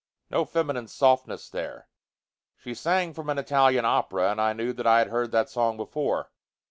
No 0.31 0.45
feminine 0.45 0.87
softness 0.87 1.47
there. 1.47 1.87
She 2.57 2.73
sang 2.73 3.13
from 3.13 3.29
an 3.29 3.37
Italian 3.37 3.85
opera, 3.85 4.31
and 4.31 4.41
I 4.41 4.51
knew 4.51 4.73
that 4.73 4.87
I 4.87 4.97
had 4.97 5.09
heard 5.09 5.31
that 5.33 5.51
song 5.51 5.77
before. 5.77 6.31